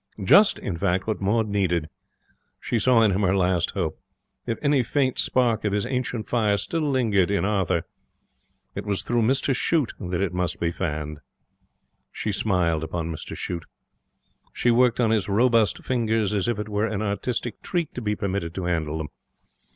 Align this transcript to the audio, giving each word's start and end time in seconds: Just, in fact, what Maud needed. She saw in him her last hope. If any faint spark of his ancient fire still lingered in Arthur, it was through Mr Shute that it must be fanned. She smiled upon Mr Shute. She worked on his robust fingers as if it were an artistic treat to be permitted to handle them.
Just, 0.23 0.57
in 0.57 0.77
fact, 0.79 1.05
what 1.05 1.21
Maud 1.21 1.47
needed. 1.47 1.87
She 2.59 2.79
saw 2.79 3.03
in 3.03 3.11
him 3.11 3.21
her 3.21 3.37
last 3.37 3.69
hope. 3.75 3.99
If 4.47 4.57
any 4.63 4.81
faint 4.81 5.19
spark 5.19 5.63
of 5.63 5.73
his 5.73 5.85
ancient 5.85 6.27
fire 6.27 6.57
still 6.57 6.81
lingered 6.81 7.29
in 7.29 7.45
Arthur, 7.45 7.83
it 8.73 8.83
was 8.83 9.03
through 9.03 9.21
Mr 9.21 9.55
Shute 9.55 9.93
that 9.99 10.19
it 10.21 10.33
must 10.33 10.59
be 10.59 10.71
fanned. 10.71 11.19
She 12.11 12.31
smiled 12.31 12.83
upon 12.83 13.11
Mr 13.11 13.37
Shute. 13.37 13.65
She 14.51 14.71
worked 14.71 14.99
on 14.99 15.11
his 15.11 15.29
robust 15.29 15.83
fingers 15.85 16.33
as 16.33 16.47
if 16.47 16.57
it 16.57 16.67
were 16.67 16.87
an 16.87 17.03
artistic 17.03 17.61
treat 17.61 17.93
to 17.93 18.01
be 18.01 18.15
permitted 18.15 18.55
to 18.55 18.63
handle 18.65 18.97
them. 18.97 19.09